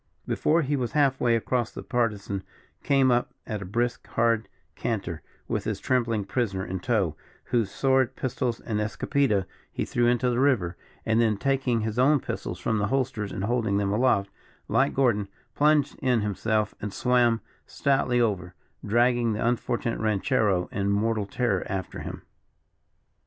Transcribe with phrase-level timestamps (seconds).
[0.25, 2.41] Before he was half way across, the Partisan
[2.81, 8.15] came up at a brisk, hard canter, with his trembling prisoner in tow, whose sword,
[8.15, 10.75] pistols, and escopeta he threw into the river,
[11.05, 14.31] and then taking his own pistols from the holsters, and holding them aloft,
[14.67, 21.27] like Gordon, plunged in himself and swam stoutly over, dragging the unfortunate ranchero in mortal
[21.27, 22.23] terror after him.